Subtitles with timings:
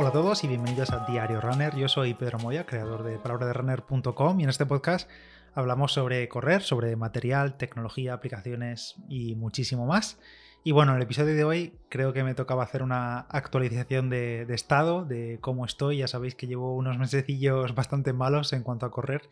[0.00, 1.74] Hola a todos y bienvenidos a Diario Runner.
[1.74, 5.10] Yo soy Pedro Moya, creador de palabraderunner.com y en este podcast
[5.56, 10.20] hablamos sobre correr, sobre material, tecnología, aplicaciones y muchísimo más.
[10.62, 14.46] Y bueno, en el episodio de hoy creo que me tocaba hacer una actualización de,
[14.50, 15.98] estado, de cómo estoy.
[15.98, 19.28] Ya sabéis que llevo unos mesecillos bastante malos en cuanto a correr,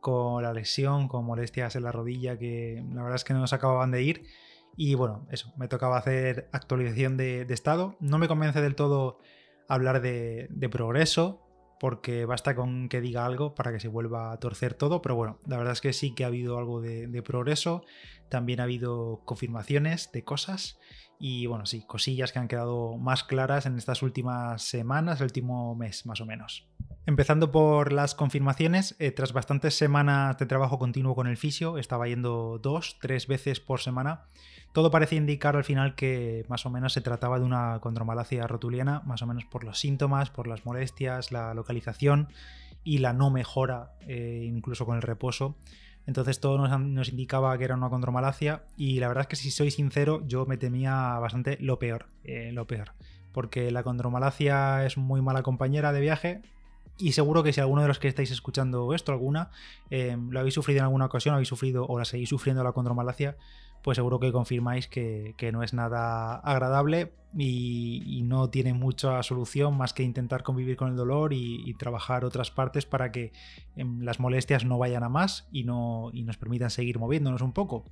[0.00, 3.54] con la lesión, con molestias en la rodilla que la verdad es que no nos
[3.54, 4.26] acababan de ir.
[4.76, 7.96] Y bueno, eso, me tocaba hacer actualización de, de estado.
[8.00, 9.16] No me convence del todo
[9.70, 11.46] hablar de, progreso,
[11.78, 15.38] porque basta con que diga algo para que se vuelva a torcer todo, pero bueno,
[15.46, 17.84] la verdad es que sí que ha habido algo de, de, progreso,
[18.28, 20.78] también ha habido confirmaciones de cosas
[21.18, 25.74] y bueno, sí, cosillas que han quedado más claras en estas últimas semanas, el último
[25.74, 26.69] mes más o menos.
[27.06, 32.06] Empezando por las confirmaciones, eh, tras bastantes semanas de trabajo continuo con el fisio, estaba
[32.06, 34.26] yendo dos, tres veces por semana,
[34.72, 39.02] todo parecía indicar al final que más o menos se trataba de una condromalacia rotuliana,
[39.04, 42.28] más o menos por los síntomas, por las molestias, la localización
[42.84, 45.56] y la no mejora, eh, incluso con el reposo.
[46.06, 49.70] Entonces todo nos, indicaba que era una condromalacia y la verdad es que si soy
[49.70, 52.92] sincero yo me temía bastante lo peor, eh, lo peor.
[53.32, 56.42] Porque la condromalacia es muy mala compañera de viaje,
[57.00, 59.50] y seguro que si alguno de los que estáis escuchando esto, alguna,
[59.90, 63.36] eh, lo habéis sufrido en alguna ocasión, habéis sufrido o la seguís sufriendo la condromalacia,
[63.82, 69.92] pues seguro que confirmáis que, no es nada agradable y, no tiene mucha solución más
[69.92, 73.32] que intentar convivir con el dolor y, trabajar otras partes para que
[73.76, 77.52] em, las molestias no vayan a más y, no, y nos permitan seguir moviéndonos un
[77.52, 77.84] poco.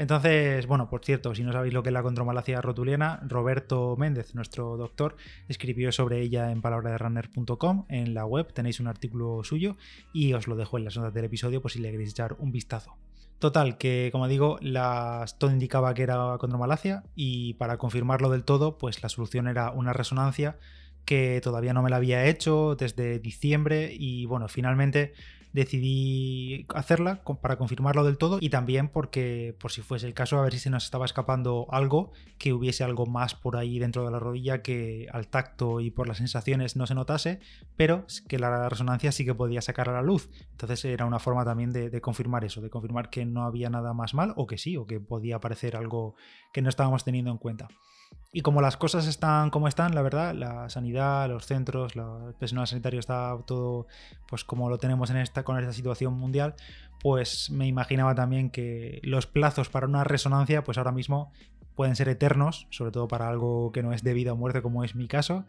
[0.00, 4.34] Entonces, bueno, por cierto, si no sabéis lo que es la contromalacia rotuliana, Roberto Méndez,
[4.34, 7.84] nuestro doctor, escribió sobre ella en palabraderunner.com.
[7.90, 9.76] En la web tenéis un artículo suyo
[10.14, 12.50] y os lo dejo en las notas del episodio por si le queréis echar un
[12.50, 12.96] vistazo.
[13.40, 14.58] Total, que como digo,
[15.36, 19.92] todo indicaba que era contromalacia y para confirmarlo del todo, pues la solución era una
[19.92, 20.56] resonancia
[21.04, 25.12] que todavía no me la había hecho desde diciembre y bueno, finalmente
[25.52, 30.42] decidí hacerla para confirmarlo del todo y también porque, por si fuese el caso, a
[30.42, 34.10] ver si se nos estaba escapando algo, que hubiese algo más por ahí dentro de
[34.10, 37.40] la rodilla que al tacto y por las sensaciones no se notase,
[37.76, 40.30] pero que la resonancia sí que podía sacar a la luz.
[40.52, 44.14] Entonces era una forma también de, confirmar eso, de confirmar que no había nada más
[44.14, 46.14] mal o que sí, o que podía aparecer algo
[46.52, 47.68] que no estábamos teniendo en cuenta.
[48.32, 52.66] Y como las cosas están como están, la verdad, la sanidad, los centros, el personal
[52.68, 53.88] sanitario está todo
[54.28, 56.54] pues como lo tenemos en esta, con esta situación mundial,
[57.00, 61.32] pues me imaginaba también que los plazos para una resonancia, pues ahora mismo
[61.74, 64.84] pueden ser eternos, sobre todo para algo que no es de vida o muerte como
[64.84, 65.44] es mi caso.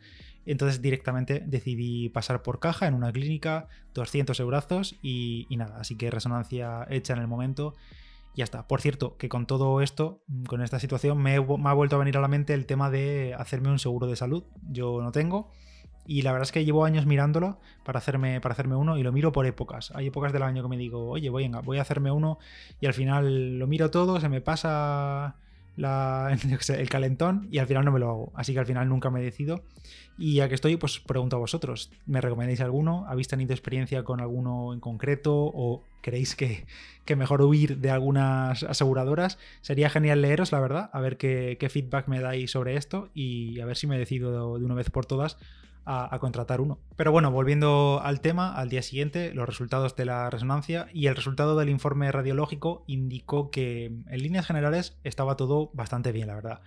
[0.47, 5.97] Entonces directamente decidí pasar por caja en una clínica, 200 euros y, y nada, así
[5.97, 7.75] que resonancia hecha en el momento
[8.35, 8.67] ya está.
[8.67, 12.17] Por cierto, que con todo esto, mm, con esta situación, me, ha vuelto a venir
[12.17, 14.43] a la mente el tema de hacerme un seguro de salud.
[14.69, 15.51] Yo no tengo.
[16.05, 19.11] Y la verdad es que llevo años mirándolo para hacerme, para hacerme uno y lo
[19.11, 19.91] miro por épocas.
[19.95, 22.39] Hay épocas del año que me digo, oye, voy, voy a hacerme uno
[22.79, 25.35] y al final lo miro todo, se me pasa
[25.77, 28.31] el calentón y al final no me lo hago.
[28.35, 29.63] Así que al final nunca me decido.
[30.17, 33.05] Y ya que estoy, pues pregunto a vosotros, ¿me recomendáis alguno?
[33.07, 36.65] ¿Habéis tenido experiencia con alguno en concreto o queréis que,
[37.15, 39.37] mejor huir de algunas aseguradoras?
[39.61, 43.59] Sería genial leeros, la verdad, a ver qué, qué feedback me dais sobre esto y
[43.59, 45.37] a ver si me decido de una vez por todas
[45.85, 46.79] a, contratar uno.
[46.95, 51.15] Pero bueno, volviendo al tema, al día siguiente, los resultados de la resonancia y el
[51.15, 56.61] resultado del informe radiológico indicó que en líneas generales estaba todo bastante bien, la verdad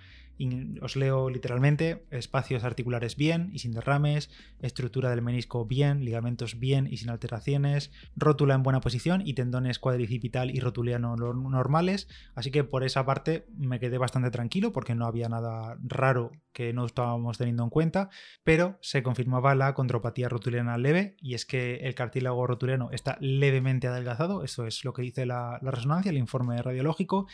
[0.82, 4.30] os leo literalmente, espacios articulares bien y sin derrames,
[4.60, 9.78] estructura del menisco bien, ligamentos bien y sin alteraciones, rótula en buena posición y tendones
[9.78, 15.06] cuadricipital y rotuliano normales, así que por esa parte me quedé bastante tranquilo porque no
[15.06, 18.10] había nada raro que no estábamos teniendo en cuenta,
[18.42, 23.88] pero se confirmaba la condropatía rotuliana leve y es que el cartílago rotuliano está levemente
[23.88, 27.26] adelgazado, eso es lo que dice la, la resonancia, el informe radiológico,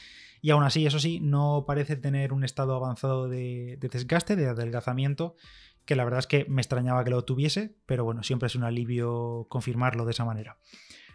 [0.42, 2.89] y aún así, eso sí, no parece tener un estado avanzado
[3.28, 5.36] de, desgaste, de adelgazamiento,
[5.84, 8.64] que la verdad es que me extrañaba que lo tuviese, pero bueno, siempre es un
[8.64, 10.58] alivio confirmarlo de esa manera.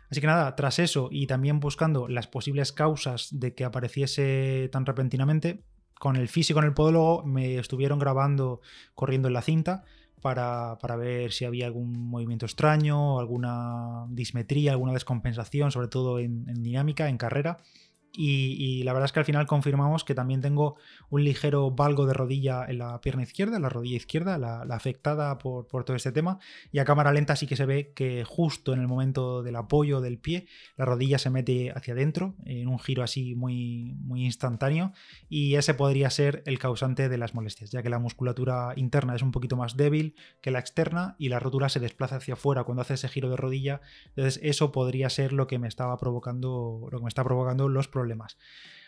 [0.09, 4.85] Así que nada, tras eso y también buscando las posibles causas de que apareciese tan
[4.85, 5.63] repentinamente,
[5.99, 8.61] con el físico en el podólogo me estuvieron grabando
[8.93, 9.83] corriendo en la cinta
[10.21, 17.09] para, ver si había algún movimiento extraño, alguna dismetría, alguna descompensación, sobre todo en dinámica,
[17.09, 17.57] en carrera
[18.17, 20.75] y, la verdad es que al final confirmamos que también tengo
[21.09, 25.65] un ligero valgo de rodilla en la pierna izquierda, la rodilla izquierda, la, afectada por,
[25.67, 26.39] todo este tema.
[26.71, 30.01] Y a cámara lenta sí que se ve que justo en el momento del apoyo
[30.01, 30.47] del pie,
[30.77, 34.93] la rodilla se mete hacia adentro en un giro así muy, muy instantáneo.
[35.29, 39.21] Y ese podría ser el causante de las molestias, ya que la musculatura interna es
[39.21, 42.81] un poquito más débil que la externa y la rótula se desplaza hacia afuera cuando
[42.81, 43.81] hace ese giro de rodilla.
[44.09, 47.87] Entonces eso podría ser lo que me estaba provocando, lo que me está provocando los
[47.87, 48.04] problemas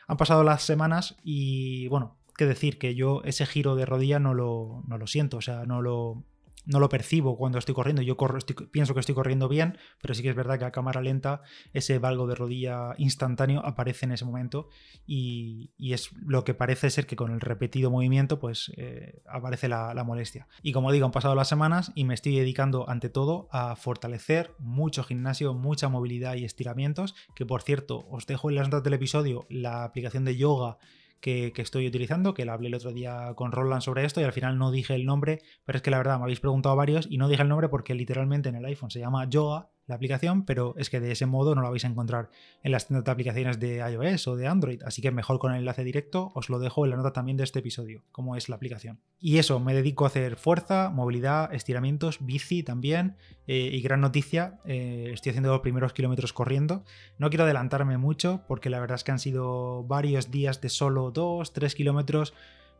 [0.08, 4.34] han pasado las semanas y bueno, qué decir que yo ese giro de rodilla no
[4.34, 6.24] lo, no lo siento, o sea, no lo,
[6.68, 8.02] no lo percibo cuando estoy corriendo.
[8.02, 8.38] Yo corro,
[8.72, 11.42] pienso que estoy corriendo bien, pero sí que es verdad que a cámara lenta
[11.74, 14.70] ese valgo de rodilla instantáneo aparece en ese momento
[15.06, 19.94] y, es lo que parece ser que con el repetido movimiento pues eh, aparece la,
[19.94, 20.48] la, molestia.
[20.62, 24.54] Y como digo, han pasado las semanas y me estoy dedicando ante todo a fortalecer
[24.60, 28.94] mucho gimnasio, mucha movilidad y estiramientos, que por cierto os dejo en las notas del
[28.94, 30.78] episodio la aplicación de yoga
[31.20, 34.34] que, estoy utilizando, que la hablé el otro día con Roland sobre esto y al
[34.34, 37.18] final no dije el nombre, pero es que la verdad me habéis preguntado varios y
[37.18, 40.76] no dije el nombre porque literalmente en el iPhone se llama Yoga la aplicación, pero
[40.78, 42.30] es que de ese modo no la vais a encontrar
[42.62, 45.60] en las tiendas de aplicaciones de iOS o de Android, así que mejor con el
[45.60, 48.58] enlace directo os lo dejo en la nota también de este episodio, como es la
[48.58, 49.00] aplicación.
[49.20, 53.16] Y eso, me dedico a hacer fuerza, movilidad, estiramientos, bici también,
[53.48, 56.84] eh, y gran noticia, eh, estoy haciendo los primeros kilómetros corriendo.
[57.18, 61.12] No quiero adelantarme mucho porque la verdad es que han sido varios días de solo
[61.12, 62.34] 2, 3 kilómetros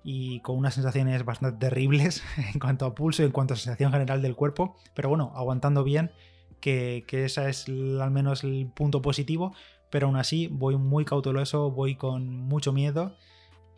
[0.04, 2.24] y con unas sensaciones bastante terribles
[2.54, 5.84] en cuanto a pulso y en cuanto a sensación general del cuerpo, pero bueno, aguantando
[5.84, 6.12] bien
[6.60, 9.54] que, que ese es al menos el punto positivo,
[9.90, 13.16] pero aún así voy muy cauteloso, voy con mucho miedo,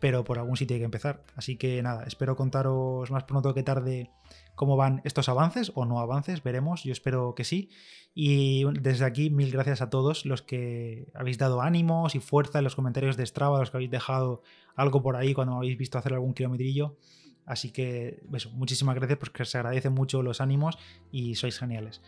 [0.00, 1.22] pero por algún sitio hay que empezar.
[1.36, 4.10] Así que nada, espero contaros más pronto que tarde
[4.54, 7.70] cómo van estos avances o no avances, veremos, yo espero que sí.
[8.14, 12.64] Y desde aquí, mil gracias a todos los que habéis dado ánimos y fuerza en
[12.64, 14.42] los comentarios de Strava, los que habéis dejado
[14.74, 16.96] algo por ahí cuando me habéis visto hacer algún kilometrillo.
[17.46, 20.78] Así que, eso, muchísimas gracias porque se agradecen mucho los ánimos
[21.10, 22.02] y sois geniales.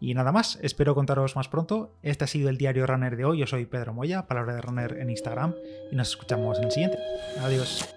[0.00, 1.94] Y nada más, espero contaros más pronto.
[2.02, 3.38] Este ha sido el diario Runner de hoy.
[3.38, 5.54] Yo soy Pedro Moya, palabra de Runner en Instagram,
[5.90, 6.98] y nos escuchamos en el siguiente.
[7.40, 7.88] Adiós.